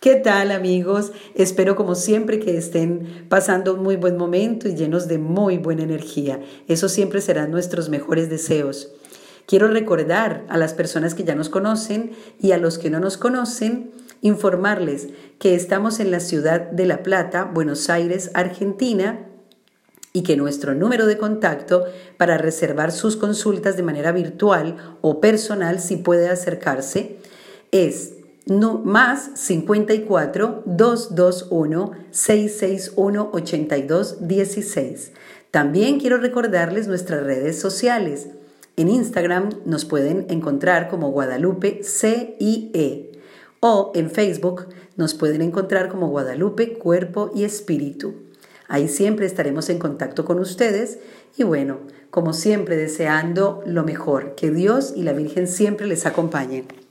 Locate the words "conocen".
11.48-12.12, 13.16-13.90